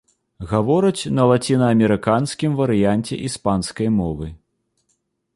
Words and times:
Гавораць 0.51 1.03
на 1.17 1.23
лацінаамерыканскім 1.31 2.51
варыянце 2.61 3.19
іспанскай 3.27 3.87
мовы. 3.99 4.27